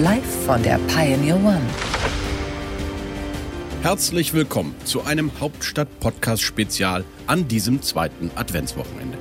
[0.00, 1.60] Live von der Pioneer One.
[3.82, 9.18] Herzlich willkommen zu einem Hauptstadt-Podcast-Spezial an diesem zweiten Adventswochenende.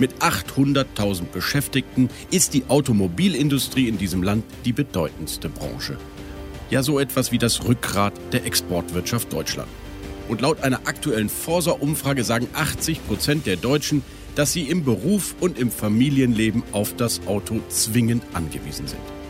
[0.00, 5.96] Mit 800.000 Beschäftigten ist die Automobilindustrie in diesem Land die bedeutendste Branche.
[6.70, 9.68] Ja, so etwas wie das Rückgrat der Exportwirtschaft Deutschland.
[10.26, 14.02] Und laut einer aktuellen Forsa-Umfrage sagen 80 Prozent der Deutschen,
[14.34, 19.23] dass sie im Beruf und im Familienleben auf das Auto zwingend angewiesen sind.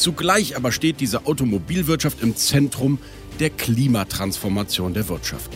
[0.00, 2.98] Zugleich aber steht diese Automobilwirtschaft im Zentrum
[3.38, 5.50] der Klimatransformation der Wirtschaft.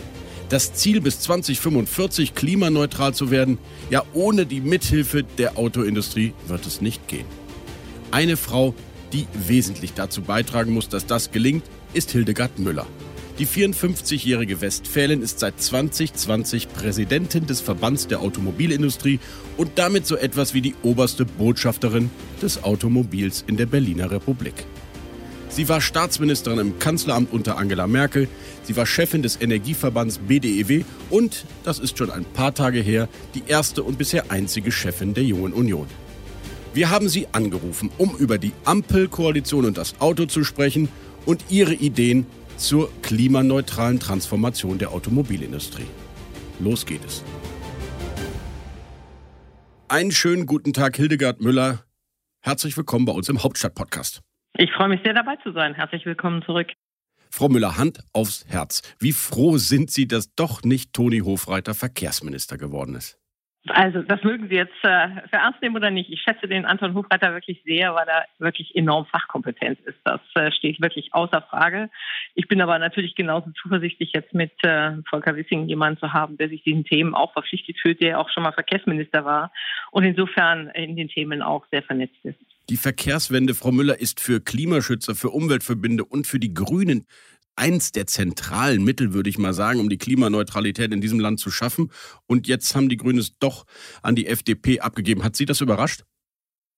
[0.49, 3.57] Das Ziel bis 2045 klimaneutral zu werden,
[3.89, 7.25] ja ohne die Mithilfe der Autoindustrie wird es nicht gehen.
[8.11, 8.75] Eine Frau,
[9.13, 11.63] die wesentlich dazu beitragen muss, dass das gelingt,
[11.95, 12.85] ist Hildegard Müller.
[13.37, 19.19] Die 54-jährige Westfälin ist seit 2020 Präsidentin des Verbands der Automobilindustrie
[19.57, 22.09] und damit so etwas wie die oberste Botschafterin
[22.41, 24.53] des Automobils in der Berliner Republik.
[25.49, 28.29] Sie war Staatsministerin im Kanzleramt unter Angela Merkel,
[28.63, 33.43] sie war Chefin des Energieverbands BDEW und, das ist schon ein paar Tage her, die
[33.47, 35.87] erste und bisher einzige Chefin der Jungen Union.
[36.73, 40.87] Wir haben sie angerufen, um über die Ampelkoalition und das Auto zu sprechen
[41.25, 42.25] und ihre Ideen
[42.57, 45.87] zur klimaneutralen Transformation der Automobilindustrie.
[46.59, 47.23] Los geht es.
[49.87, 51.83] Einen schönen guten Tag, Hildegard Müller.
[52.41, 54.21] Herzlich willkommen bei uns im Hauptstadt-Podcast.
[54.57, 55.73] Ich freue mich sehr dabei zu sein.
[55.73, 56.67] Herzlich willkommen zurück.
[57.29, 58.81] Frau Müller, Hand aufs Herz.
[58.99, 63.19] Wie froh sind Sie, dass doch nicht Toni Hofreiter Verkehrsminister geworden ist?
[63.67, 66.11] Also das mögen Sie jetzt äh, für ernst nehmen oder nicht.
[66.11, 69.97] Ich schätze den Anton Hofreiter wirklich sehr, weil er wirklich enorm fachkompetent ist.
[70.03, 71.89] Das äh, steht wirklich außer Frage.
[72.35, 76.49] Ich bin aber natürlich genauso zuversichtlich, jetzt mit äh, Volker Wissing jemanden zu haben, der
[76.49, 79.51] sich diesen Themen auch verpflichtet fühlt, der auch schon mal Verkehrsminister war
[79.89, 82.39] und insofern in den Themen auch sehr vernetzt ist.
[82.69, 87.05] Die Verkehrswende, Frau Müller, ist für Klimaschützer, für Umweltverbände und für die Grünen
[87.55, 91.51] eins der zentralen Mittel, würde ich mal sagen, um die Klimaneutralität in diesem Land zu
[91.51, 91.91] schaffen.
[92.27, 93.65] Und jetzt haben die Grünen es doch
[94.01, 95.23] an die FDP abgegeben.
[95.23, 96.03] Hat Sie das überrascht?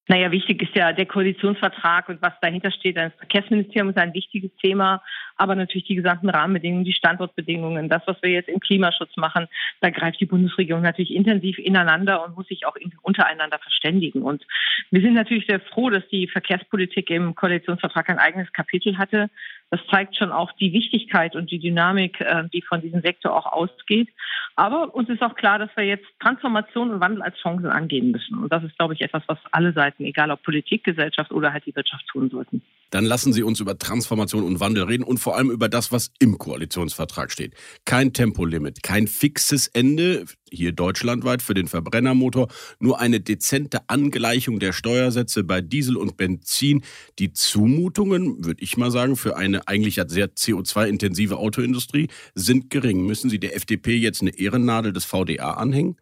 [0.10, 2.96] Naja, wichtig ist ja der Koalitionsvertrag und was dahinter steht.
[2.96, 5.04] Das Verkehrsministerium ist ein wichtiges Thema,
[5.36, 9.48] aber natürlich die gesamten Rahmenbedingungen, die Standortbedingungen, das, was wir jetzt im Klimaschutz machen,
[9.82, 14.22] da greift die Bundesregierung natürlich intensiv ineinander und muss sich auch untereinander verständigen.
[14.22, 14.46] Und
[14.92, 19.30] wir sind natürlich sehr froh, dass die Verkehrspolitik im Koalitionsvertrag ein eigenes Kapitel hatte.
[19.70, 23.52] Das zeigt schon auch die Wichtigkeit und die Dynamik, äh, die von diesem Sektor auch
[23.52, 24.10] ausgeht.
[24.56, 28.38] Aber uns ist auch klar, dass wir jetzt Transformation und Wandel als Chancen angehen müssen.
[28.38, 31.66] Und das ist, glaube ich, etwas, was alle Seiten, egal ob Politik, Gesellschaft oder halt
[31.66, 32.62] die Wirtschaft tun sollten.
[32.90, 36.12] Dann lassen Sie uns über Transformation und Wandel reden und vor allem über das, was
[36.20, 37.54] im Koalitionsvertrag steht.
[37.86, 42.48] Kein Tempolimit, kein fixes Ende, hier deutschlandweit für den Verbrennermotor,
[42.80, 46.84] nur eine dezente Angleichung der Steuersätze bei Diesel und Benzin.
[47.20, 53.06] Die Zumutungen, würde ich mal sagen, für eine eigentlich sehr CO2-intensive Autoindustrie sind gering.
[53.06, 55.98] Müssen Sie der FDP jetzt eine Ehrennadel des VDA anhängen?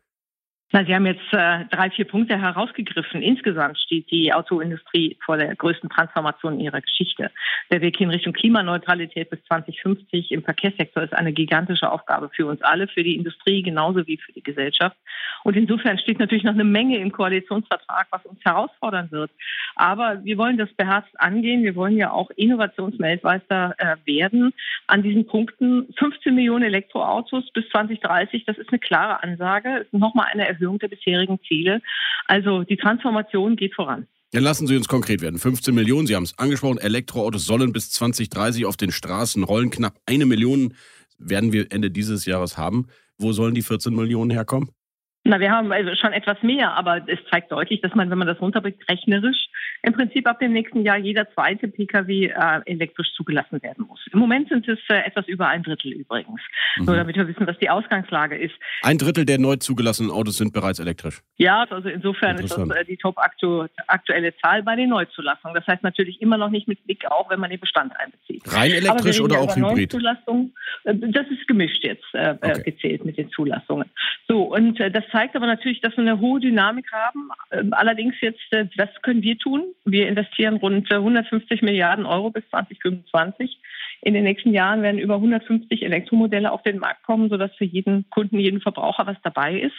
[0.71, 3.21] Na, Sie haben jetzt äh, drei, vier Punkte herausgegriffen.
[3.21, 7.31] Insgesamt steht die Autoindustrie vor der größten Transformation ihrer Geschichte.
[7.71, 12.61] Der Weg in Richtung Klimaneutralität bis 2050 im Verkehrssektor ist eine gigantische Aufgabe für uns
[12.63, 14.97] alle, für die Industrie genauso wie für die Gesellschaft.
[15.43, 19.29] Und insofern steht natürlich noch eine Menge im Koalitionsvertrag, was uns herausfordern wird.
[19.75, 21.63] Aber wir wollen das beherzt angehen.
[21.63, 24.53] Wir wollen ja auch Innovationsweltmeister äh, werden
[24.87, 25.93] an diesen Punkten.
[25.97, 29.69] 15 Millionen Elektroautos bis 2030, das ist eine klare Ansage.
[29.77, 31.81] Das ist nochmal eine Erhöhung der bisherigen Ziele.
[32.27, 34.07] Also die Transformation geht voran.
[34.31, 35.39] Dann lassen Sie uns konkret werden.
[35.39, 39.69] 15 Millionen, Sie haben es angesprochen, Elektroautos sollen bis 2030 auf den Straßen rollen.
[39.69, 40.73] Knapp eine Million
[41.17, 42.87] werden wir Ende dieses Jahres haben.
[43.17, 44.71] Wo sollen die 14 Millionen herkommen?
[45.23, 48.27] Na, wir haben also schon etwas mehr, aber es zeigt deutlich, dass man, wenn man
[48.27, 49.47] das runterbricht, rechnerisch
[49.85, 53.99] im Prinzip ab dem nächsten Jahr jeder zweite Pkw äh, elektrisch zugelassen werden muss.
[54.11, 56.41] Im Moment sind es äh, etwas über ein Drittel übrigens.
[56.77, 56.85] Mhm.
[56.85, 58.55] Nur damit wir wissen, was die Ausgangslage ist.
[58.81, 61.21] Ein Drittel der neu zugelassenen Autos sind bereits elektrisch.
[61.37, 65.55] Ja, also insofern ist das äh, die top -aktu aktuelle Zahl bei den Neuzulassungen.
[65.55, 68.41] Das heißt natürlich immer noch nicht mit Blick auf, wenn man den Bestand einbezieht.
[68.47, 69.93] Rein elektrisch oder auch Hybrid?
[69.93, 72.63] Äh, das ist gemischt jetzt äh, okay.
[72.63, 73.89] gezählt mit den Zulassungen.
[74.27, 77.29] So, und äh, das zeigt aber natürlich, dass wir eine hohe Dynamik haben.
[77.51, 79.74] Ähm, allerdings jetzt, äh, was können wir tun?
[79.83, 83.59] Wir investieren rund 150 Milliarden Euro bis 2025.
[84.05, 88.07] In den nächsten Jahren werden über 150 Elektromodelle auf den Markt kommen, sodass für jeden
[88.11, 89.73] Kunden, jeden Verbraucher was dabei ist.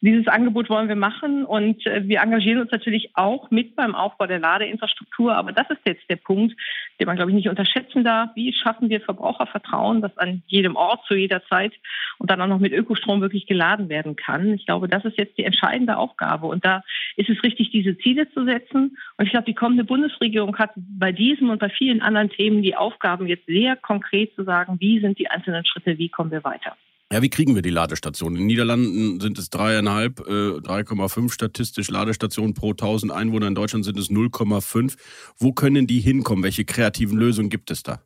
[0.00, 4.26] Dieses Angebot wollen wir machen und äh, wir engagieren uns natürlich auch mit beim Aufbau
[4.26, 5.34] der Ladeinfrastruktur.
[5.34, 6.54] Aber das ist jetzt der Punkt,
[7.00, 8.30] den man, glaube ich, nicht unterschätzen darf.
[8.36, 11.72] Wie schaffen wir Verbrauchervertrauen, das an jedem Ort zu jeder Zeit
[12.18, 14.54] und dann auch noch mit Ökostrom wirklich geladen werden kann?
[14.54, 16.46] Ich glaube, das ist jetzt die entscheidende Aufgabe.
[16.46, 16.82] Und da
[17.16, 18.96] ist es richtig, diese Ziele zu setzen.
[19.16, 22.76] Und ich glaube, die kommende Bundesregierung hat bei diesem und bei vielen anderen Themen die
[22.76, 26.76] Aufgaben, jetzt sehr konkret zu sagen, wie sind die einzelnen Schritte, wie kommen wir weiter.
[27.12, 28.36] Ja, wie kriegen wir die Ladestationen?
[28.36, 33.46] In den Niederlanden sind es dreieinhalb, äh, 3,5 statistisch Ladestationen pro 1000 Einwohner.
[33.46, 34.96] In Deutschland sind es 0,5.
[35.38, 36.42] Wo können die hinkommen?
[36.42, 38.00] Welche kreativen Lösungen gibt es da?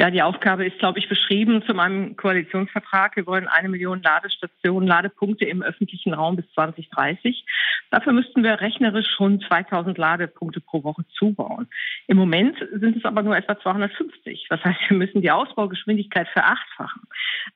[0.00, 3.16] Ja, die Aufgabe ist, glaube ich, beschrieben zu meinem Koalitionsvertrag.
[3.16, 7.44] Wir wollen eine Million Ladestationen, Ladepunkte im öffentlichen Raum bis 2030.
[7.90, 11.68] Dafür müssten wir rechnerisch schon 2000 Ladepunkte pro Woche zubauen.
[12.06, 14.46] Im Moment sind es aber nur etwa 250.
[14.48, 17.02] Das heißt, wir müssen die Ausbaugeschwindigkeit verachtfachen.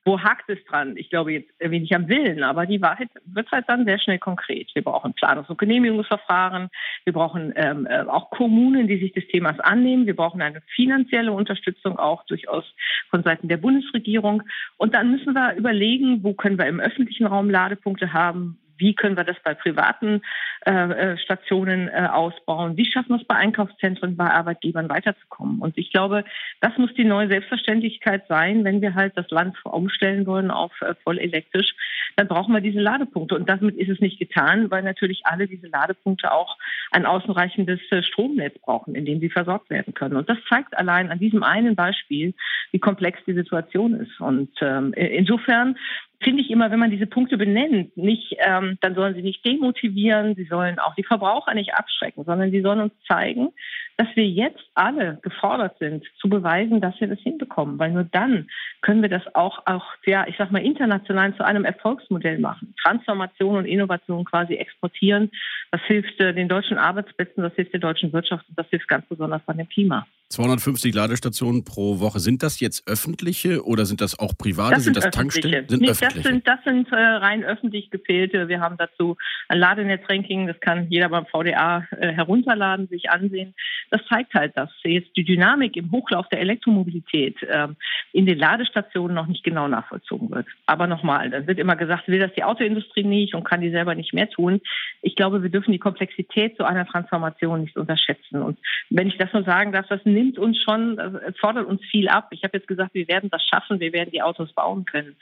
[0.05, 0.99] Wo hakt es dran?
[0.99, 4.71] Ich glaube jetzt wenig am Willen, aber die Wahrheit wird halt dann sehr schnell konkret.
[4.75, 6.69] Wir brauchen Planungs- und Genehmigungsverfahren.
[7.05, 10.05] Wir brauchen ähm, äh, auch Kommunen, die sich des Themas annehmen.
[10.05, 12.65] Wir brauchen eine finanzielle Unterstützung auch durchaus
[13.11, 14.43] von Seiten der Bundesregierung.
[14.77, 19.17] Und dann müssen wir überlegen, wo können wir im öffentlichen Raum Ladepunkte haben, wie können
[19.17, 20.23] wir das bei privaten
[20.67, 22.77] äh, äh, Stationen äh, ausbauen?
[22.77, 25.61] Wie schaffen wir es bei Einkaufszentren, bei Arbeitgebern weiterzukommen?
[25.61, 26.25] Und ich glaube,
[26.61, 30.95] das muss die neue Selbstverständlichkeit sein, wenn wir halt das Land umstellen wollen auf äh,
[31.05, 31.75] voll elektrisch,
[32.17, 33.35] dann brauchen wir diese Ladepunkte.
[33.35, 36.57] Und damit ist es nicht getan, weil natürlich alle diese Ladepunkte auch
[36.91, 40.17] ein ausreichendes äh, Stromnetz brauchen, in dem sie versorgt werden können.
[40.17, 42.35] Und das zeigt allein an diesem einen Beispiel,
[42.73, 44.21] wie komplex die Situation ist.
[44.21, 45.77] Und ähm, insofern
[46.25, 50.35] finde ich immer, wenn man diese Punkte benennt, nicht, ähm, dann sollen sie nicht demotivieren,
[50.35, 53.51] sie sollen auch die Verbraucher nicht abschrecken, sondern sie sollen uns zeigen,
[53.97, 57.79] dass wir jetzt alle gefordert sind, zu beweisen, dass wir das hinbekommen.
[57.79, 58.49] Weil nur dann
[58.81, 61.65] können wir das auch, auch ja, ich sag mal, international zu einem
[62.05, 62.75] Erfolgsmodell machen.
[62.83, 65.31] Transformation und Innovation quasi exportieren.
[65.71, 69.07] Das hilft äh, den deutschen Arbeitsplätzen, das hilft der deutschen Wirtschaft und das hilft ganz
[69.07, 70.07] besonders bei dem Klima.
[70.31, 72.19] 250 Ladestationen pro Woche.
[72.19, 74.75] Sind das jetzt öffentliche oder sind das auch private?
[74.75, 75.69] Das sind, sind das Tankstellen?
[75.69, 76.23] Sind nee, öffentliche.
[76.23, 78.49] Das sind, das sind äh, rein öffentlich gefehlte.
[78.49, 79.17] Wir haben dazu
[79.49, 83.55] ein Ladenetz-Ranking, das kann jeder beim VDA äh, herunterladen, sich ansehen.
[83.95, 87.69] Das zeigt halt, dass jetzt die Dynamik im Hochlauf der Elektromobilität äh,
[88.13, 90.49] in den Ladestationen noch nicht genau nachvollzogen wird.
[90.67, 93.95] Aber nochmal, dann wird immer gesagt, will das die Autoindustrie nicht und kann die selber
[93.95, 94.61] nicht mehr tun.
[95.01, 98.43] Ich glaube, wir dürfen die Komplexität so einer Transformation nicht unterschätzen.
[98.43, 98.59] Und
[98.91, 100.99] wenn ich das nur sagen darf, das nimmt uns schon,
[101.39, 102.31] fordert uns viel ab.
[102.33, 105.15] Ich habe jetzt gesagt, wir werden das schaffen, wir werden die Autos bauen können.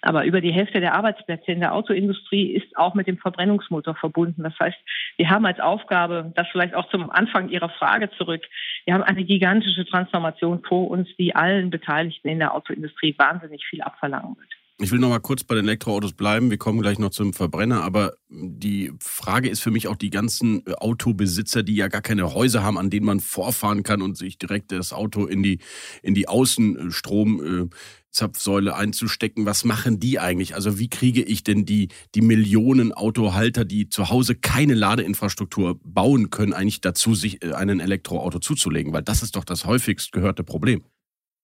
[0.00, 4.44] Aber über die Hälfte der Arbeitsplätze in der Autoindustrie ist auch mit dem Verbrennungsmotor verbunden.
[4.44, 4.78] Das heißt,
[5.16, 8.42] wir haben als Aufgabe, das vielleicht auch zum Anfang Ihrer Frage zurück,
[8.84, 13.80] wir haben eine gigantische Transformation vor uns, die allen Beteiligten in der Autoindustrie wahnsinnig viel
[13.80, 14.57] abverlangen wird.
[14.80, 16.50] Ich will noch mal kurz bei den Elektroautos bleiben.
[16.50, 17.82] Wir kommen gleich noch zum Verbrenner.
[17.82, 22.32] Aber die Frage ist für mich auch die ganzen äh, Autobesitzer, die ja gar keine
[22.32, 25.58] Häuser haben, an denen man vorfahren kann und sich direkt das Auto in die,
[26.04, 29.46] in die Außenstromzapfsäule einzustecken.
[29.46, 30.54] Was machen die eigentlich?
[30.54, 36.30] Also wie kriege ich denn die, die Millionen Autohalter, die zu Hause keine Ladeinfrastruktur bauen
[36.30, 38.92] können, eigentlich dazu, sich äh, einen Elektroauto zuzulegen?
[38.92, 40.84] Weil das ist doch das häufigst gehörte Problem.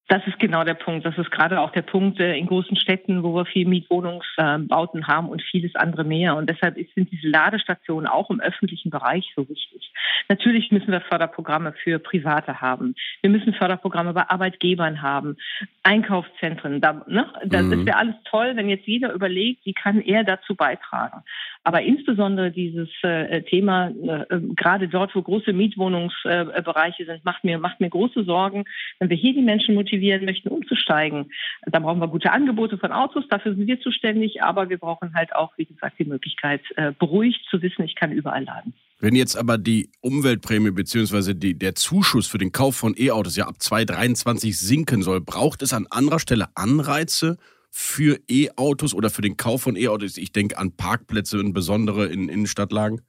[0.08, 1.06] Das ist genau der Punkt.
[1.06, 5.28] Das ist gerade auch der Punkt äh, in großen Städten, wo wir viel Mietwohnungsbauten haben
[5.28, 6.36] und vieles andere mehr.
[6.36, 9.92] Und deshalb sind diese Ladestationen auch im öffentlichen Bereich so wichtig.
[10.28, 12.94] Natürlich müssen wir Förderprogramme für Private haben.
[13.22, 15.36] Wir müssen Förderprogramme bei Arbeitgebern haben,
[15.82, 16.82] Einkaufszentren.
[16.82, 17.26] Da, ne?
[17.44, 17.86] Das mhm.
[17.86, 21.22] wäre alles toll, wenn jetzt jeder überlegt, wie kann er dazu beitragen.
[21.62, 27.80] Aber insbesondere dieses äh, Thema, äh, gerade dort, wo große Mietwohnungsbereiche sind, macht mir, macht
[27.80, 28.64] mir große Sorgen,
[28.98, 31.30] wenn wir hier die Menschen motivieren, motivieren möchten, umzusteigen.
[31.66, 35.34] Da brauchen wir gute Angebote von Autos, dafür sind wir zuständig, aber wir brauchen halt
[35.34, 38.74] auch, wie gesagt, die Möglichkeit, äh, beruhigt zu wissen, ich kann überall laden.
[39.00, 41.34] Wenn jetzt aber die Umweltprämie bzw.
[41.34, 45.86] der Zuschuss für den Kauf von E-Autos ja ab 2023 sinken soll, braucht es an
[45.90, 47.36] anderer Stelle Anreize
[47.70, 50.16] für E-Autos oder für den Kauf von E-Autos?
[50.16, 53.02] Ich denke an Parkplätze, insbesondere in Innenstadtlagen.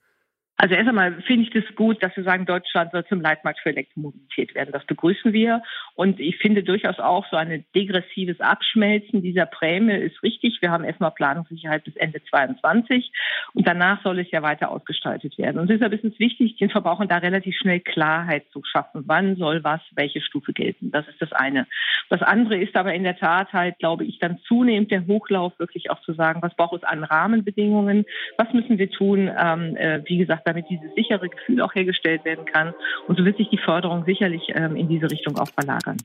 [0.58, 3.68] Also erst einmal finde ich das gut, dass wir sagen, Deutschland soll zum Leitmarkt für
[3.70, 4.70] Elektromobilität werden.
[4.72, 5.62] Das begrüßen wir.
[5.94, 10.58] Und ich finde durchaus auch so ein degressives Abschmelzen dieser Prämie ist richtig.
[10.62, 13.12] Wir haben erstmal Planungssicherheit bis Ende 22
[13.52, 15.58] und danach soll es ja weiter ausgestaltet werden.
[15.60, 19.04] Und deshalb ist es wichtig, den Verbrauchern da relativ schnell Klarheit zu schaffen.
[19.06, 20.90] Wann soll was, welche Stufe gelten?
[20.90, 21.66] Das ist das eine.
[22.08, 25.90] Das andere ist aber in der Tat halt, glaube ich, dann zunehmend der Hochlauf, wirklich
[25.90, 28.06] auch zu sagen, was braucht es an Rahmenbedingungen?
[28.38, 29.30] Was müssen wir tun?
[29.38, 32.74] Ähm, äh, wie gesagt, damit dieses sichere Gefühl auch hergestellt werden kann.
[33.08, 35.96] Und so wird sich die Förderung sicherlich ähm, in diese Richtung auch verlagern.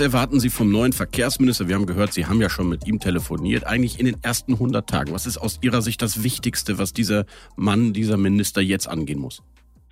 [0.00, 1.68] Was erwarten Sie vom neuen Verkehrsminister?
[1.68, 3.66] Wir haben gehört, Sie haben ja schon mit ihm telefoniert.
[3.66, 5.12] Eigentlich in den ersten 100 Tagen.
[5.12, 9.42] Was ist aus Ihrer Sicht das Wichtigste, was dieser Mann, dieser Minister jetzt angehen muss?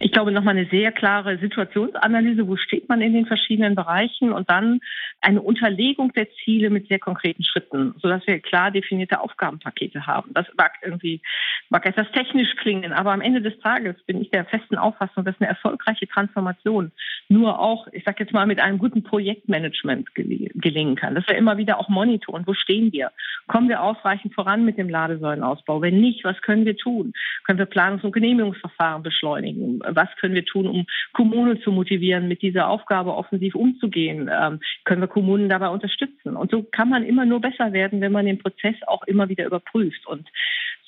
[0.01, 4.49] Ich glaube, nochmal eine sehr klare Situationsanalyse, wo steht man in den verschiedenen Bereichen und
[4.49, 4.81] dann
[5.21, 10.31] eine Unterlegung der Ziele mit sehr konkreten Schritten, sodass wir klar definierte Aufgabenpakete haben.
[10.35, 11.21] Das mag irgendwie,
[11.69, 15.35] mag etwas technisch klingen, aber am Ende des Tages bin ich der festen Auffassung, dass
[15.41, 16.93] eine erfolgreiche Transformation
[17.29, 21.17] nur auch, ich sage jetzt mal, mit einem guten Projektmanagement gelingen kann.
[21.17, 23.11] Dass wir immer wieder auch monitoren, wo stehen wir?
[23.49, 25.83] Kommen wir ausreichend voran mit dem Ladesäulenausbau?
[25.83, 27.13] Wenn nicht, was können wir tun?
[27.45, 29.83] Können wir Planungs- und Genehmigungsverfahren beschleunigen?
[29.95, 34.31] Was können wir tun, um Kommunen zu motivieren, mit dieser Aufgabe offensiv umzugehen?
[34.33, 36.37] Ähm, können wir Kommunen dabei unterstützen?
[36.37, 39.47] Und so kann man immer nur besser werden, wenn man den Prozess auch immer wieder
[39.47, 40.07] überprüft.
[40.07, 40.29] Und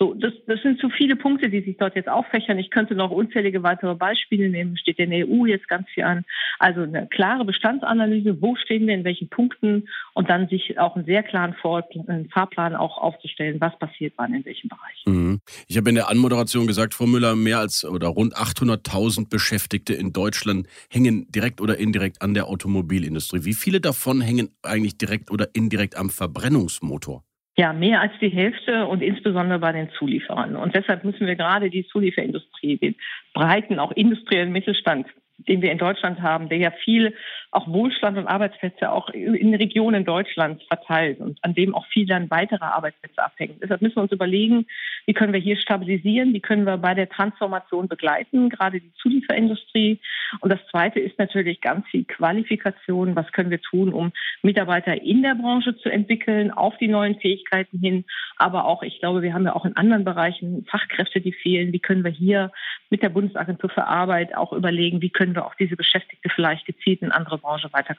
[0.00, 2.58] so, das, das sind zu viele Punkte, die sich dort jetzt auffächern.
[2.58, 4.78] Ich könnte noch unzählige weitere Beispiele nehmen.
[4.78, 6.24] Steht in der EU jetzt ganz viel an.
[6.58, 11.04] Also eine klare Bestandsanalyse, wo stehen wir in welchen Punkten und dann sich auch einen
[11.04, 15.04] sehr klaren Fahrplan auch aufzustellen, was passiert wann in welchem Bereich.
[15.04, 15.40] Mhm.
[15.68, 20.14] Ich habe in der Anmoderation gesagt, Frau Müller, mehr als oder rund 800.000 Beschäftigte in
[20.14, 23.44] Deutschland hängen direkt oder indirekt an der Automobilindustrie.
[23.44, 27.22] Wie viele davon hängen eigentlich direkt oder indirekt am Verbrennungsmotor?
[27.56, 30.56] Ja, mehr als die Hälfte und insbesondere bei den Zulieferern.
[30.56, 32.94] Und deshalb müssen wir gerade die Zulieferindustrie, den
[33.34, 35.06] breiten, auch industriellen Mittelstand
[35.48, 37.14] den wir in Deutschland haben, der ja viel
[37.52, 42.30] auch Wohlstand und Arbeitsplätze auch in Regionen Deutschlands verteilt und an dem auch viel dann
[42.30, 43.58] weitere Arbeitsplätze abhängen.
[43.60, 44.66] Deshalb müssen wir uns überlegen,
[45.06, 49.98] wie können wir hier stabilisieren, wie können wir bei der Transformation begleiten, gerade die Zulieferindustrie.
[50.40, 53.16] Und das Zweite ist natürlich ganz viel Qualifikation.
[53.16, 57.78] Was können wir tun, um Mitarbeiter in der Branche zu entwickeln, auf die neuen Fähigkeiten
[57.78, 58.04] hin.
[58.36, 61.72] Aber auch, ich glaube, wir haben ja auch in anderen Bereichen Fachkräfte, die fehlen.
[61.72, 62.52] Wie können wir hier
[62.90, 67.02] mit der Bundesagentur für Arbeit auch überlegen, wie können wir auch diese Beschäftigte vielleicht gezielt
[67.02, 67.96] in andere Branche weiter.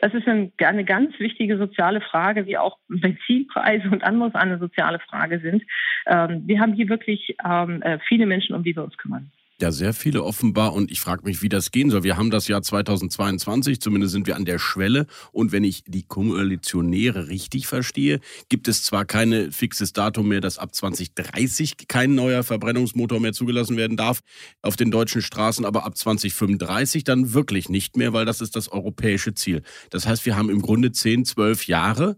[0.00, 5.40] Das ist eine ganz wichtige soziale Frage, wie auch Benzinpreise und anderes eine soziale Frage
[5.40, 5.62] sind.
[6.06, 9.30] Ähm, wir haben hier wirklich ähm, äh, viele Menschen, um die wir uns kümmern.
[9.60, 10.72] Ja, sehr viele offenbar.
[10.72, 12.02] Und ich frage mich, wie das gehen soll.
[12.02, 15.06] Wir haben das Jahr 2022, zumindest sind wir an der Schwelle.
[15.32, 20.56] Und wenn ich die Koalitionäre richtig verstehe, gibt es zwar kein fixes Datum mehr, dass
[20.56, 24.20] ab 2030 kein neuer Verbrennungsmotor mehr zugelassen werden darf
[24.62, 28.72] auf den deutschen Straßen, aber ab 2035 dann wirklich nicht mehr, weil das ist das
[28.72, 29.60] europäische Ziel.
[29.90, 32.16] Das heißt, wir haben im Grunde 10, 12 Jahre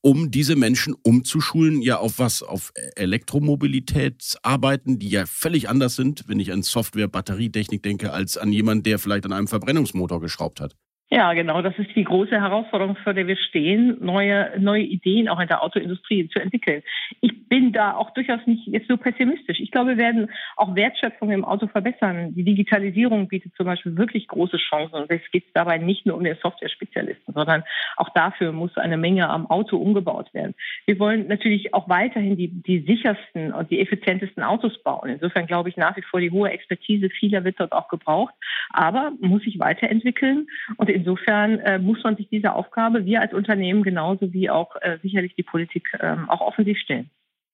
[0.00, 2.42] um diese Menschen umzuschulen, ja auf was?
[2.42, 8.52] Auf Elektromobilitätsarbeiten, die ja völlig anders sind, wenn ich an Software, Batterietechnik denke, als an
[8.52, 10.74] jemand, der vielleicht an einem Verbrennungsmotor geschraubt hat.
[11.10, 11.62] Ja, genau.
[11.62, 15.62] Das ist die große Herausforderung, vor der wir stehen, neue, neue Ideen auch in der
[15.62, 16.82] Autoindustrie zu entwickeln.
[17.22, 19.58] Ich bin da auch durchaus nicht jetzt so pessimistisch.
[19.58, 22.34] Ich glaube, wir werden auch Wertschöpfung im Auto verbessern.
[22.34, 24.96] Die Digitalisierung bietet zum Beispiel wirklich große Chancen.
[24.96, 27.64] Und es geht dabei nicht nur um den Software-Spezialisten, sondern
[27.96, 30.54] auch dafür muss eine Menge am Auto umgebaut werden.
[30.84, 35.08] Wir wollen natürlich auch weiterhin die, die sichersten und die effizientesten Autos bauen.
[35.08, 38.34] Insofern glaube ich nach wie vor, die hohe Expertise vieler wird dort auch gebraucht.
[38.70, 43.82] Aber muss sich weiterentwickeln und insofern äh, muss man sich dieser Aufgabe, wir als Unternehmen
[43.82, 47.10] genauso wie auch äh, sicherlich die Politik, äh, auch offensiv stellen.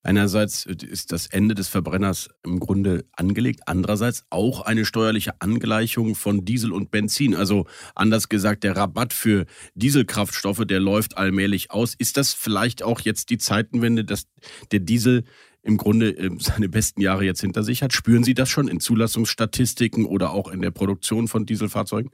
[0.07, 6.45] Einerseits ist das Ende des Verbrenners im Grunde angelegt, andererseits auch eine steuerliche Angleichung von
[6.45, 7.35] Diesel und Benzin.
[7.35, 11.95] Also anders gesagt, der Rabatt für Dieselkraftstoffe, der läuft allmählich aus.
[11.95, 14.29] Ist das vielleicht auch jetzt die Zeitenwende, dass
[14.73, 15.25] der Diesel
[15.63, 17.95] im Grunde äh, seine besten Jahre jetzt hinter sich hat?
[17.95, 22.11] Spüren Sie das schon in Zulassungsstatistiken oder auch in der Produktion von Dieselfahrzeugen?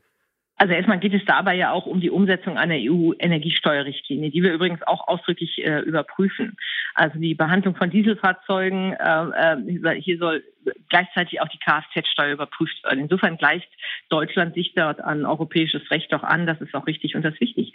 [0.60, 4.82] Also erstmal geht es dabei ja auch um die Umsetzung einer EU-Energiesteuerrichtlinie, die wir übrigens
[4.82, 6.54] auch ausdrücklich äh, überprüfen.
[6.94, 10.44] Also die Behandlung von Dieselfahrzeugen, äh, äh, hier soll
[10.90, 13.00] gleichzeitig auch die Kfz-Steuer überprüft werden.
[13.00, 13.70] Insofern gleicht
[14.10, 16.46] Deutschland sich dort an europäisches Recht auch an.
[16.46, 17.72] Das ist auch richtig und das ist wichtig.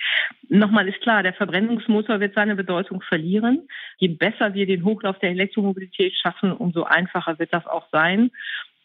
[0.49, 3.67] Nochmal ist klar, der Verbrennungsmotor wird seine Bedeutung verlieren.
[3.97, 8.29] Je besser wir den Hochlauf der Elektromobilität schaffen, umso einfacher wird das auch sein.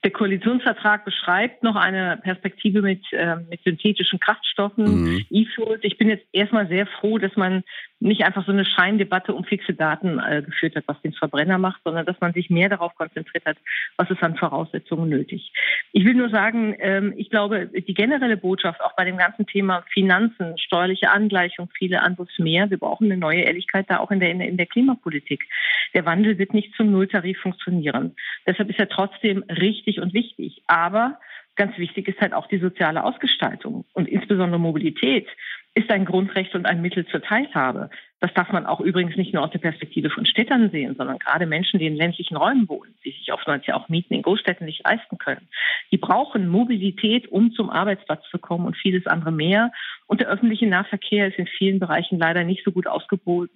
[0.02, 5.26] Der Koalitionsvertrag beschreibt noch eine Perspektive mit, äh, mit synthetischen Kraftstoffen, mhm.
[5.30, 5.80] E-Fuels.
[5.82, 7.62] Ich bin jetzt erstmal sehr froh, dass man
[8.00, 11.82] nicht einfach so eine Scheindebatte um fixe Daten äh, geführt hat, was den Verbrenner macht,
[11.84, 13.58] sondern dass man sich mehr darauf konzentriert hat,
[13.96, 15.52] was ist an Voraussetzungen nötig.
[15.92, 19.84] Ich will nur sagen, ähm, ich glaube, die generelle Botschaft auch bei dem ganzen Thema
[19.92, 24.30] Finanzen, steuerliche Angleichung, viele anderes mehr, wir brauchen eine neue Ehrlichkeit da auch in der,
[24.30, 25.46] in der Klimapolitik.
[25.94, 28.16] Der Wandel wird nicht zum Nulltarif funktionieren.
[28.46, 30.62] Deshalb ist er trotzdem richtig und wichtig.
[30.66, 31.18] Aber
[31.56, 35.26] ganz wichtig ist halt auch die soziale Ausgestaltung und insbesondere Mobilität
[35.74, 37.90] ist ein Grundrecht und ein Mittel zur Teilhabe.
[38.20, 41.46] Das darf man auch übrigens nicht nur aus der Perspektive von Städtern sehen, sondern gerade
[41.46, 44.84] Menschen, die in ländlichen Räumen wohnen, die sich oftmals ja auch Mieten in Großstädten nicht
[44.84, 45.48] leisten können.
[45.90, 49.72] Die brauchen Mobilität, um zum Arbeitsplatz zu kommen und vieles andere mehr.
[50.06, 53.48] Und der öffentliche Nahverkehr ist in vielen Bereichen leider nicht so gut ausgebaut,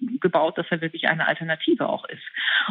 [0.56, 2.23] dass er wirklich eine Alternative auch ist.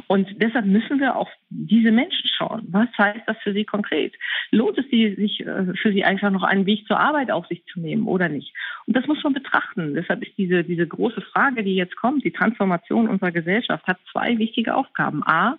[0.08, 2.66] Und deshalb müssen wir auf diese Menschen schauen.
[2.72, 4.16] Was heißt das für sie konkret?
[4.52, 7.80] Lohnt es sich äh, für sie einfach noch einen Weg zur Arbeit auf sich zu
[7.80, 8.54] nehmen oder nicht?
[8.88, 9.94] Und das muss man betrachten.
[9.94, 14.38] Deshalb ist diese, diese große Frage, die jetzt kommt, die Transformation unserer Gesellschaft, hat zwei
[14.38, 15.24] wichtige Aufgaben.
[15.26, 15.58] A,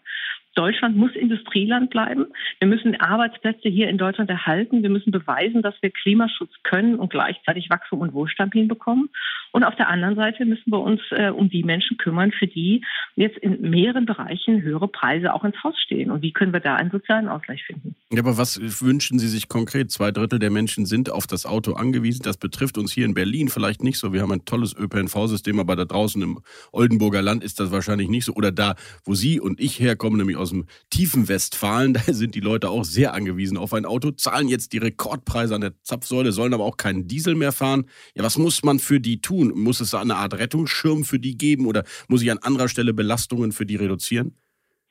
[0.55, 2.27] Deutschland muss Industrieland bleiben.
[2.61, 4.83] Wir müssen Arbeitsplätze hier in Deutschland erhalten.
[4.83, 9.11] Wir müssen beweisen, dass wir Klimaschutz können und gleichzeitig Wachstum und Wohlstand hinbekommen.
[9.53, 12.83] Und auf der anderen Seite müssen wir uns äh, um die Menschen kümmern, für die
[13.15, 16.11] jetzt in mehreren Bereichen höhere Preise auch ins Haus stehen.
[16.11, 17.95] Und wie können wir da einen sozialen Ausgleich finden?
[18.13, 19.93] Ja, aber was wünschen Sie sich konkret?
[19.93, 22.23] Zwei Drittel der Menschen sind auf das Auto angewiesen.
[22.25, 24.13] Das betrifft uns hier in Berlin vielleicht nicht so.
[24.13, 26.41] Wir haben ein tolles ÖPNV-System, aber da draußen im
[26.73, 28.35] Oldenburger Land ist das wahrscheinlich nicht so.
[28.35, 32.35] Oder da, wo Sie und ich herkommen, nämlich aus aus dem tiefen Westfalen, da sind
[32.35, 36.33] die Leute auch sehr angewiesen auf ein Auto, zahlen jetzt die Rekordpreise an der Zapfsäule,
[36.33, 37.87] sollen aber auch keinen Diesel mehr fahren.
[38.15, 39.53] Ja, was muss man für die tun?
[39.55, 43.53] Muss es eine Art Rettungsschirm für die geben oder muss ich an anderer Stelle Belastungen
[43.53, 44.37] für die reduzieren?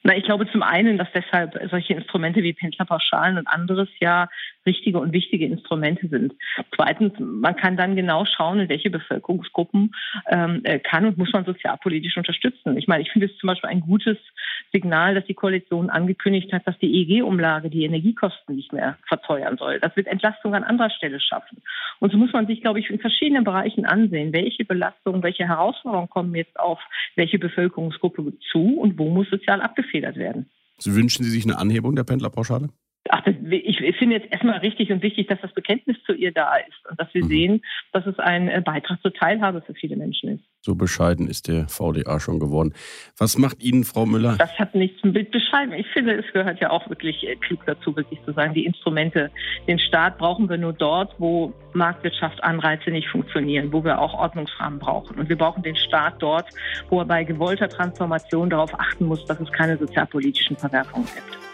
[0.06, 4.30] Na, ich glaube zum einen, dass deshalb solche Instrumente wie Pendlerpauschalen und anderes ja
[4.66, 6.34] richtige und wichtige Instrumente sind.
[6.76, 9.96] Zweitens, man kann dann genau schauen, in welche Bevölkerungsgruppen
[10.28, 12.78] ähm, äh, kann und muss man sozialpolitisch unterstützen.
[12.78, 14.18] Ich meine, ich finde es zum Beispiel ein gutes
[14.74, 19.80] Signal, dass die Koalition angekündigt hat, dass die EEG-Umlage die Energiekosten nicht mehr verteuern soll.
[19.80, 21.62] Das wird Entlastung an anderer Stelle schaffen.
[22.00, 26.10] Und so muss man sich, glaube ich, in verschiedenen Bereichen ansehen, welche Belastungen, welche Herausforderungen
[26.10, 26.80] kommen jetzt auf
[27.16, 29.62] welche Bevölkerungsgruppe zu und wo muss sozial
[29.94, 30.50] abgefedert werden.
[30.80, 32.70] So wünschen Sie sich eine Anhebung der Pendlerpauschale?
[33.10, 36.32] Ach, das, ich, ich finde jetzt erstmal richtig und wichtig, dass das Bekenntnis zu ihr
[36.32, 37.28] da ist und dass wir mhm.
[37.28, 37.62] sehen,
[37.92, 40.44] dass es ein äh, Beitrag zur Teilhabe für viele Menschen ist.
[40.62, 42.74] So bescheiden ist der VDA schon geworden.
[43.18, 44.38] Was macht Ihnen, Frau Müller?
[44.38, 45.74] Das hat nichts mit bescheiden.
[45.74, 49.30] Ich finde, es gehört ja auch wirklich äh, klug dazu, wirklich zu sagen, die Instrumente,
[49.68, 54.80] den Staat brauchen wir nur dort, wo Marktwirtschaft, Anreize nicht funktionieren, wo wir auch Ordnungsrahmen
[54.80, 55.20] brauchen.
[55.20, 56.48] Und wir brauchen den Staat dort,
[56.90, 61.53] wo er bei gewollter Transformation darauf achten muss, dass es keine sozialpolitischen Verwerfungen gibt.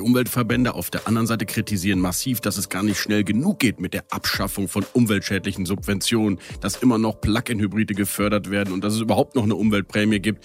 [0.00, 3.80] Die Umweltverbände auf der anderen Seite kritisieren massiv, dass es gar nicht schnell genug geht
[3.80, 9.00] mit der Abschaffung von umweltschädlichen Subventionen, dass immer noch Plug-in-Hybride gefördert werden und dass es
[9.00, 10.42] überhaupt noch eine Umweltprämie gibt.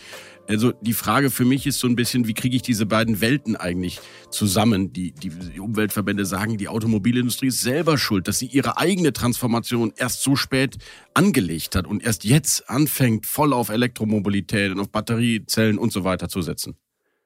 [0.49, 3.55] Also die Frage für mich ist so ein bisschen, wie kriege ich diese beiden Welten
[3.55, 4.91] eigentlich zusammen?
[4.91, 9.93] Die, die, die Umweltverbände sagen, die Automobilindustrie ist selber schuld, dass sie ihre eigene Transformation
[9.95, 10.79] erst so spät
[11.13, 16.27] angelegt hat und erst jetzt anfängt, voll auf Elektromobilität und auf Batteriezellen und so weiter
[16.27, 16.75] zu setzen.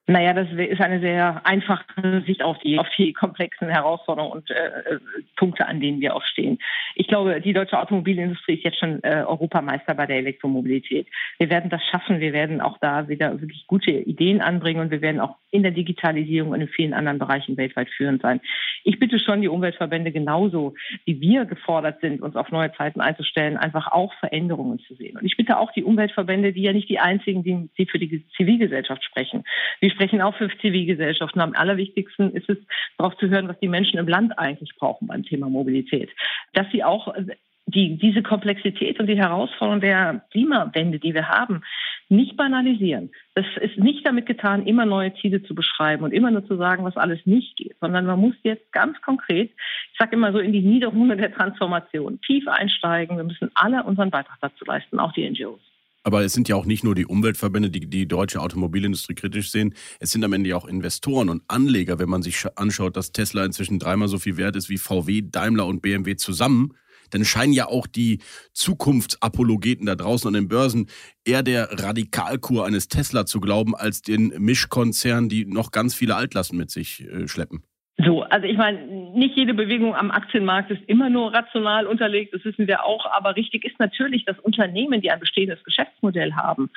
[0.10, 4.98] Naja, das ist eine sehr einfache Sicht auf die, auf die komplexen Herausforderungen und äh,
[5.36, 6.58] Punkte, an denen wir auch stehen.
[6.96, 11.06] Ich glaube, die deutsche Automobilindustrie ist jetzt schon äh, Europameister bei der Elektromobilität.
[11.38, 12.22] Wir werden das schaffen.
[12.22, 15.72] Wir werden auch da wieder wirklich gute Ideen anbringen und wir werden auch in der
[15.72, 18.42] Digitalisierung und in vielen anderen Bereichen weltweit führend sein.
[18.84, 20.74] Ich bitte schon die Umweltverbände genauso,
[21.06, 25.18] wie wir gefordert sind, uns auf neue Zeiten einzustellen, einfach auch Veränderungen zu sehen.
[25.18, 28.26] Und ich bitte auch die Umweltverbände, die ja nicht die einzigen, die, die für die
[28.36, 29.44] Zivilgesellschaft sprechen.
[29.80, 31.42] Wir sprechen auch für Zivilgesellschaften.
[31.42, 32.58] Am allerwichtigsten ist es,
[32.98, 36.10] darauf zu hören, was die Menschen im Land eigentlich brauchen beim Thema Mobilität.
[36.54, 37.14] Dass sie auch
[37.66, 41.62] die, diese Komplexität und die Herausforderung der Klimawende, die wir haben,
[42.08, 43.12] nicht banalisieren.
[43.36, 46.86] Das ist nicht damit getan, immer neue Ziele zu beschreiben und immer nur zu sagen,
[46.86, 49.52] was alles nicht geht, sondern man muss jetzt ganz konkret,
[49.92, 53.18] ich sage immer so, in die Niederrunde der Transformation tief einsteigen.
[53.18, 55.69] Wir müssen alle unseren Beitrag dazu leisten, auch die NGOs.
[56.10, 59.76] Aber es sind ja auch nicht nur die Umweltverbände, die die deutsche Automobilindustrie kritisch sehen.
[60.00, 63.46] Es sind am Ende ja auch Investoren und Anleger, wenn man sich anschaut, dass Tesla
[63.46, 66.74] inzwischen dreimal so viel wert ist wie VW, Daimler und BMW zusammen.
[67.12, 68.22] Dann scheinen ja auch die
[68.54, 70.90] Zukunftsapologeten da draußen an den Börsen
[71.26, 76.58] eher der Radikalkur eines Tesla zu glauben, als den Mischkonzern, die noch ganz viele Altlasten
[76.58, 77.62] mit sich äh, schleppen.
[78.06, 82.46] So, also ich meine, nicht jede Bewegung am Aktienmarkt ist immer nur rational unterlegt, das
[82.46, 86.70] wissen wir auch, aber richtig ist natürlich, dass Unternehmen, die ein bestehendes Geschäftsmodell haben,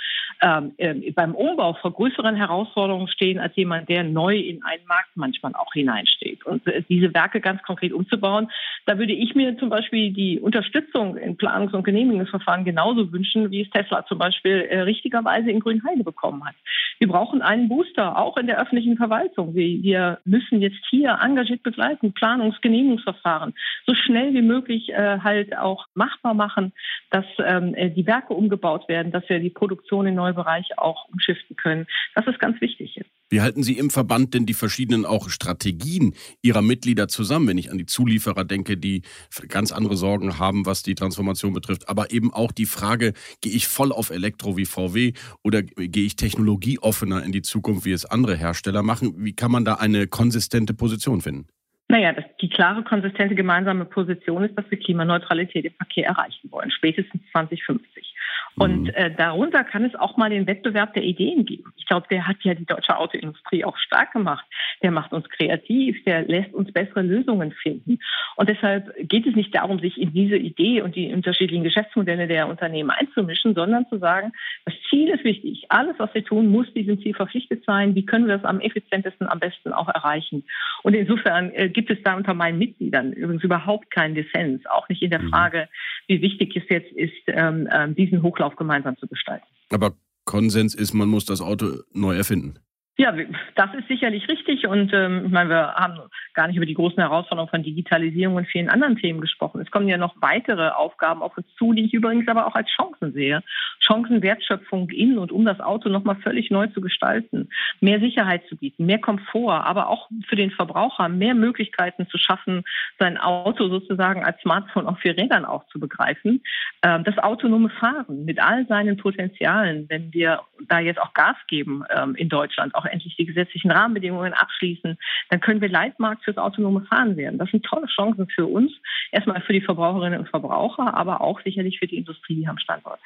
[0.42, 5.10] ähm, äh, beim Umbau vor größeren Herausforderungen stehen als jemand, der neu in einen Markt
[5.14, 6.44] manchmal auch hineinsteht.
[6.44, 8.50] Und äh, diese Werke ganz konkret umzubauen,
[8.86, 13.62] da würde ich mir zum Beispiel die Unterstützung in Planungs- und Genehmigungsverfahren genauso wünschen, wie
[13.62, 16.56] es Tesla zum Beispiel äh, richtigerweise in Grünheide bekommen hat.
[16.98, 19.54] Wir brauchen einen Booster, auch in der öffentlichen Verwaltung.
[19.54, 23.54] Wir, wir müssen jetzt hier engagiert begleiten, Planungs-, Genehmigungsverfahren
[23.86, 26.72] so schnell wie möglich äh, halt auch machbar machen,
[27.10, 31.08] dass ähm, äh, die Werke umgebaut werden, dass wir die Produktion in neue Bereiche auch
[31.08, 31.86] umschiften können.
[32.14, 33.21] Das ist ganz wichtig jetzt.
[33.32, 37.70] Wie halten Sie im Verband denn die verschiedenen auch Strategien Ihrer Mitglieder zusammen, wenn ich
[37.70, 39.00] an die Zulieferer denke, die
[39.48, 43.68] ganz andere Sorgen haben, was die Transformation betrifft, aber eben auch die Frage, gehe ich
[43.68, 48.36] voll auf Elektro wie VW oder gehe ich technologieoffener in die Zukunft, wie es andere
[48.36, 49.14] Hersteller machen?
[49.16, 51.46] Wie kann man da eine konsistente Position finden?
[51.88, 56.70] Naja, das, die klare, konsistente gemeinsame Position ist, dass wir Klimaneutralität im Verkehr erreichen wollen,
[56.70, 58.11] spätestens 2050.
[58.56, 58.94] Und mhm.
[58.94, 61.72] äh, darunter kann es auch mal den Wettbewerb der Ideen geben.
[61.76, 64.44] Ich glaube, der hat ja die deutsche Autoindustrie auch stark gemacht.
[64.82, 67.98] Der macht uns kreativ, der lässt uns bessere Lösungen finden.
[68.36, 72.48] Und deshalb geht es nicht darum, sich in diese Idee und die unterschiedlichen Geschäftsmodelle der
[72.48, 74.32] Unternehmen einzumischen, sondern zu sagen,
[74.64, 75.66] das Ziel ist wichtig.
[75.68, 77.94] Alles, was wir tun, muss diesem Ziel verpflichtet sein.
[77.94, 80.44] Wie können wir das am effizientesten, am besten auch erreichen?
[80.82, 85.02] Und insofern äh, gibt es da unter meinen Mitgliedern übrigens überhaupt keinen Dissens, auch nicht
[85.02, 85.30] in der mhm.
[85.30, 85.68] Frage,
[86.08, 89.46] wie wichtig es jetzt ist, ähm, äh, diesen Hochlauf Kreislauf gemeinsam zu gestalten.
[89.72, 89.92] Aber
[90.24, 92.58] Konsens ist, man muss das Auto neu erfinden.
[92.98, 93.12] Ja,
[93.56, 94.66] das ist sicherlich richtig.
[94.66, 95.98] Und ähm, ich meine, wir haben
[96.34, 99.62] gar nicht über die großen Herausforderungen von Digitalisierung und vielen anderen Themen gesprochen.
[99.62, 102.68] Es kommen ja noch weitere Aufgaben auf uns zu, die ich übrigens aber auch als
[102.68, 103.42] Chancen sehe.
[103.82, 107.48] Chancenwertschöpfung in und um das Auto nochmal völlig neu zu gestalten,
[107.80, 112.62] mehr Sicherheit zu bieten, mehr Komfort, aber auch für den Verbraucher mehr Möglichkeiten zu schaffen,
[112.98, 116.42] sein Auto sozusagen als Smartphone auf vier Rädern auch zu begreifen.
[116.82, 121.84] Ähm, das autonome Fahren mit all seinen Potenzialen, wenn wir da jetzt auch Gas geben
[121.90, 124.96] ähm, in Deutschland, auch endlich die gesetzlichen Rahmenbedingungen abschließen,
[125.30, 127.38] dann können wir Leitmarkt fürs autonome Fahren werden.
[127.38, 128.72] Das sind tolle Chancen für uns,
[129.10, 133.00] erstmal für die Verbraucherinnen und Verbraucher, aber auch sicherlich für die Industrie am Standort.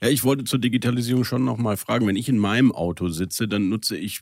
[0.00, 3.48] Ja, ich wollte zur Digitalisierung schon noch mal fragen, wenn ich in meinem Auto sitze,
[3.48, 4.20] dann nutze ich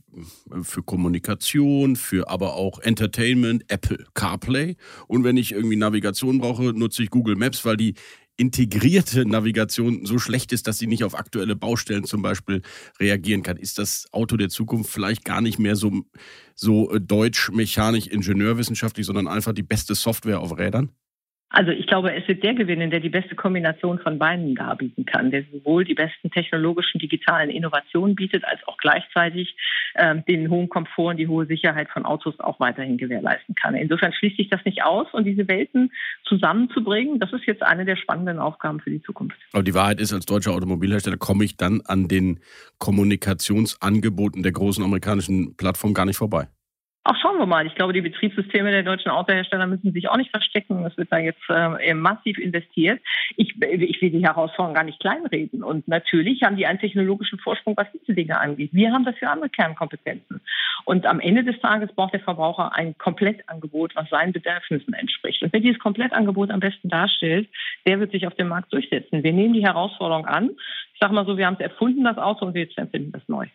[0.50, 6.72] äh, für Kommunikation, für aber auch Entertainment Apple CarPlay und wenn ich irgendwie Navigation brauche,
[6.72, 7.94] nutze ich Google Maps, weil die
[8.38, 12.62] integrierte Navigation so schlecht ist, dass sie nicht auf aktuelle Baustellen zum Beispiel
[12.98, 13.56] reagieren kann.
[13.58, 15.92] Ist das Auto der Zukunft vielleicht gar nicht mehr so,
[16.54, 20.90] so äh, deutsch, mechanisch, ingenieurwissenschaftlich, sondern einfach die beste Software auf Rädern?
[21.48, 25.30] Also ich glaube, es wird der gewinnen, der die beste Kombination von beiden darbieten kann,
[25.30, 29.56] der sowohl die besten technologischen digitalen Innovationen bietet, als auch gleichzeitig
[29.94, 33.76] äh, den hohen Komfort und die hohe Sicherheit von Autos auch weiterhin gewährleisten kann.
[33.76, 35.92] Insofern schließt sich das nicht aus und diese Welten
[36.24, 39.38] zusammenzubringen, das ist jetzt eine der spannenden Aufgaben für die Zukunft.
[39.52, 42.40] Aber die Wahrheit ist, als deutscher Automobilhersteller komme ich dann an den
[42.78, 46.48] Kommunikationsangeboten der großen amerikanischen Plattformen gar nicht vorbei.
[47.06, 47.68] Auch schauen wir mal.
[47.68, 50.84] Ich glaube, die Betriebssysteme der deutschen Autohersteller müssen sich auch nicht verstecken.
[50.84, 53.00] Es wird da jetzt äh, massiv investiert.
[53.36, 55.62] Ich, ich will die Herausforderung gar nicht kleinreden.
[55.62, 58.70] Und natürlich haben die einen technologischen Vorsprung, was diese Dinge angeht.
[58.72, 60.40] Wir haben dafür andere Kernkompetenzen.
[60.84, 65.44] Und am Ende des Tages braucht der Verbraucher ein Komplettangebot, was seinen Bedürfnissen entspricht.
[65.44, 67.48] Und wer dieses Komplettangebot am besten darstellt,
[67.86, 69.22] der wird sich auf dem Markt durchsetzen.
[69.22, 70.50] Wir nehmen die Herausforderung an.
[70.92, 73.22] Ich sage mal so, wir haben es erfunden, das Auto, und wir jetzt erfinden das
[73.28, 73.46] neu.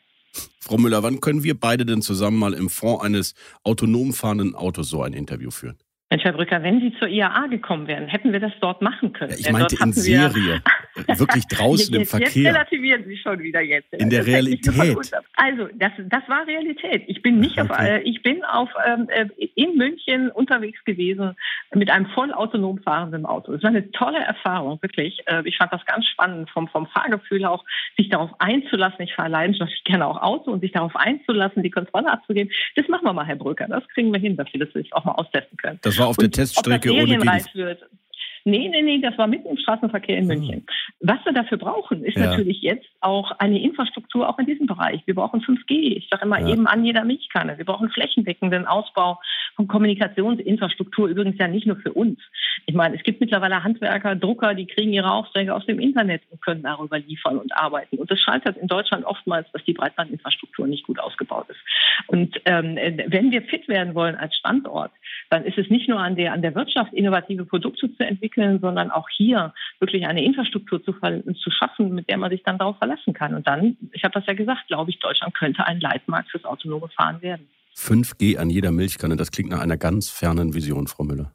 [0.59, 4.89] Frau Müller, wann können wir beide denn zusammen mal im Fond eines autonom fahrenden Autos
[4.89, 5.77] so ein Interview führen?
[6.11, 9.31] Mensch, Herr Brücker, wenn Sie zur IAA gekommen wären, hätten wir das dort machen können.
[9.31, 10.61] Ja, ich meinte in Serie,
[10.95, 12.43] wirklich draußen im Verkehr.
[12.43, 13.93] Jetzt relativieren Sie schon wieder jetzt.
[13.93, 14.97] In der Realität.
[15.35, 17.03] Also, das, das war Realität.
[17.07, 17.71] Ich bin nicht okay.
[17.71, 21.35] auf, äh, ich bin auf ähm, äh, in München unterwegs gewesen
[21.73, 23.53] mit einem voll autonom fahrenden Auto.
[23.53, 25.19] Es war eine tolle Erfahrung, wirklich.
[25.27, 27.63] Äh, ich fand das ganz spannend, vom, vom Fahrgefühl auch,
[27.97, 29.01] sich darauf einzulassen.
[29.01, 32.51] Ich fahre leidenschaftlich gerne auch Auto und sich darauf einzulassen, die Kontrolle abzugeben.
[32.75, 33.67] Das machen wir mal, Herr Brücker.
[33.67, 35.79] Das kriegen wir hin, dass wir das auch mal austesten können.
[35.81, 37.21] Das war auf der Teststrecke ohne
[37.53, 37.85] wird.
[38.43, 40.65] Nee, nee, nee, das war mitten im Straßenverkehr in München.
[40.99, 42.27] Was wir dafür brauchen, ist ja.
[42.27, 45.01] natürlich jetzt auch eine Infrastruktur auch in diesem Bereich.
[45.05, 45.97] Wir brauchen 5G.
[45.97, 46.49] Ich sage immer ja.
[46.49, 47.57] eben an jeder Milchkanne.
[47.57, 49.19] Wir brauchen flächendeckenden Ausbau
[49.55, 52.19] von Kommunikationsinfrastruktur, übrigens ja nicht nur für uns.
[52.65, 56.41] Ich meine, es gibt mittlerweile Handwerker, Drucker, die kriegen ihre Aufträge aus dem Internet und
[56.41, 57.97] können darüber liefern und arbeiten.
[57.97, 61.59] Und das scheitert in Deutschland oftmals, dass die Breitbandinfrastruktur nicht gut ausgebaut ist.
[62.07, 62.77] Und ähm,
[63.07, 64.91] wenn wir fit werden wollen als Standort,
[65.29, 68.91] dann ist es nicht nur an der, an der Wirtschaft, innovative Produkte zu entwickeln, sondern
[68.91, 73.13] auch hier wirklich eine Infrastruktur zu, zu schaffen, mit der man sich dann darauf verlassen
[73.13, 73.33] kann.
[73.33, 76.89] Und dann, ich habe das ja gesagt, glaube ich, Deutschland könnte ein Leitmarkt fürs autonome
[76.89, 77.47] Fahren werden.
[77.75, 81.31] 5G an jeder Milchkanne, das klingt nach einer ganz fernen Vision, Frau Müller.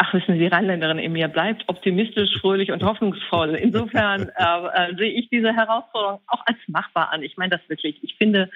[0.00, 3.56] Ach, wissen Sie, die Rheinländerin in mir bleibt optimistisch, fröhlich und hoffnungsvoll.
[3.56, 7.22] Insofern äh, äh, sehe ich diese Herausforderung auch als machbar an.
[7.24, 7.98] Ich meine das wirklich.
[8.02, 8.48] Ich finde,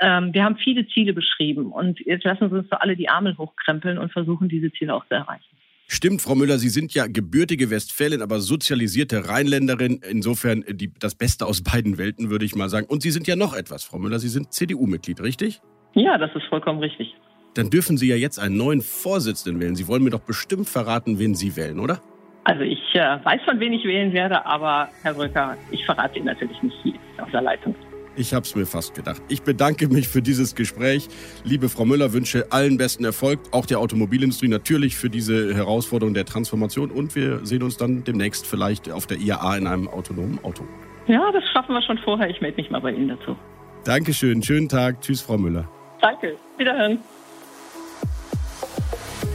[0.00, 3.36] ähm, wir haben viele Ziele beschrieben und jetzt lassen Sie uns doch alle die Arme
[3.36, 5.55] hochkrempeln und versuchen, diese Ziele auch zu erreichen.
[5.88, 10.00] Stimmt, Frau Müller, Sie sind ja gebürtige Westfälin, aber sozialisierte Rheinländerin.
[10.08, 12.86] Insofern die, das Beste aus beiden Welten, würde ich mal sagen.
[12.88, 14.18] Und Sie sind ja noch etwas, Frau Müller.
[14.18, 15.60] Sie sind CDU-Mitglied, richtig?
[15.94, 17.14] Ja, das ist vollkommen richtig
[17.56, 19.76] dann dürfen Sie ja jetzt einen neuen Vorsitzenden wählen.
[19.76, 22.00] Sie wollen mir doch bestimmt verraten, wen Sie wählen, oder?
[22.44, 26.26] Also ich äh, weiß, von wen ich wählen werde, aber Herr Brücker, ich verrate Ihnen
[26.26, 27.74] natürlich nicht hier auf der Leitung.
[28.16, 29.20] Ich habe es mir fast gedacht.
[29.28, 31.08] Ich bedanke mich für dieses Gespräch.
[31.44, 36.24] Liebe Frau Müller, wünsche allen besten Erfolg, auch der Automobilindustrie natürlich für diese Herausforderung der
[36.24, 36.90] Transformation.
[36.90, 40.64] Und wir sehen uns dann demnächst vielleicht auf der IAA in einem autonomen Auto.
[41.06, 42.30] Ja, das schaffen wir schon vorher.
[42.30, 43.36] Ich melde mich mal bei Ihnen dazu.
[43.84, 44.42] Dankeschön.
[44.42, 45.02] Schönen Tag.
[45.02, 45.68] Tschüss, Frau Müller.
[46.00, 46.36] Danke.
[46.56, 46.98] Wiederhören.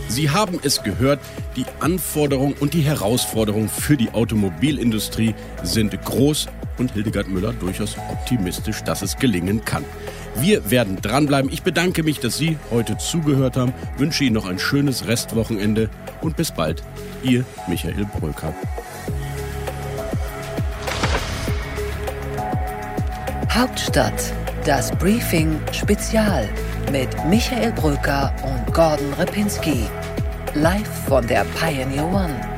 [0.08, 1.22] Sie haben es gehört,
[1.56, 8.84] die Anforderungen und die Herausforderungen für die Automobilindustrie sind groß und Hildegard Müller durchaus optimistisch,
[8.84, 9.86] dass es gelingen kann.
[10.36, 11.52] Wir werden dranbleiben.
[11.52, 15.90] Ich bedanke mich, dass Sie heute zugehört haben, wünsche Ihnen noch ein schönes Restwochenende
[16.22, 16.84] und bis bald.
[17.24, 18.54] Ihr Michael Bröker.
[23.50, 24.34] Hauptstadt,
[24.66, 26.48] das Briefing Spezial
[26.92, 29.86] mit Michael Bröker und Gordon Ripinski.
[30.54, 32.51] Live von der Pioneer One.